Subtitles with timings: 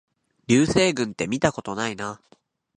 [0.47, 2.19] 流星群ってみたことないな